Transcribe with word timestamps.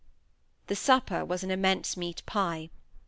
The 0.65 0.75
supper 0.75 1.23
was 1.23 1.43
an 1.43 1.51
immense 1.51 1.95
meat 1.95 2.23
pie. 2.25 2.71